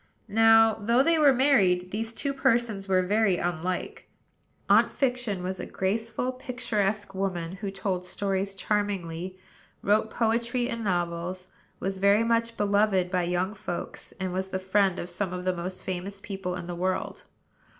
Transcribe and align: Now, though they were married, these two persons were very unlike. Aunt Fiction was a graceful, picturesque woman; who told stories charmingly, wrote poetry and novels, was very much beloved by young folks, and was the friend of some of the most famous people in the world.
Now, 0.27 0.79
though 0.81 1.03
they 1.03 1.19
were 1.19 1.31
married, 1.31 1.91
these 1.91 2.11
two 2.11 2.33
persons 2.33 2.87
were 2.87 3.03
very 3.03 3.37
unlike. 3.37 4.09
Aunt 4.67 4.89
Fiction 4.89 5.43
was 5.43 5.59
a 5.59 5.65
graceful, 5.67 6.31
picturesque 6.31 7.13
woman; 7.13 7.57
who 7.57 7.69
told 7.69 8.03
stories 8.03 8.55
charmingly, 8.55 9.37
wrote 9.83 10.09
poetry 10.09 10.67
and 10.71 10.83
novels, 10.83 11.49
was 11.79 11.99
very 11.99 12.23
much 12.23 12.57
beloved 12.57 13.11
by 13.11 13.21
young 13.21 13.53
folks, 13.53 14.11
and 14.19 14.33
was 14.33 14.47
the 14.47 14.57
friend 14.57 14.97
of 14.97 15.07
some 15.07 15.33
of 15.33 15.45
the 15.45 15.53
most 15.55 15.83
famous 15.83 16.19
people 16.19 16.55
in 16.55 16.65
the 16.65 16.73
world. 16.73 17.25